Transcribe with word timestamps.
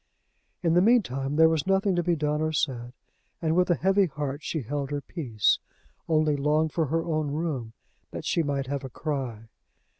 In 0.63 0.73
the 0.73 0.81
mean 0.81 1.03
time 1.03 1.35
there 1.35 1.47
was 1.47 1.67
nothing 1.67 1.95
to 1.95 2.01
be 2.01 2.15
done 2.15 2.41
or 2.41 2.51
said; 2.51 2.91
and 3.39 3.55
with 3.55 3.69
a 3.69 3.75
heavy 3.75 4.07
heart 4.07 4.41
she 4.41 4.63
held 4.63 4.89
her 4.89 4.99
peace 4.99 5.59
only 6.09 6.35
longed 6.35 6.71
for 6.73 6.87
her 6.87 7.03
own 7.05 7.29
room, 7.29 7.73
that 8.09 8.25
she 8.25 8.41
might 8.41 8.65
have 8.65 8.83
a 8.83 8.89
cry. 8.89 9.43